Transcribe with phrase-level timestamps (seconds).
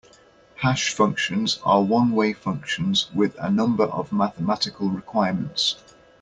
[0.55, 5.75] Hash functions are one-way functions with a number of mathematical requirements.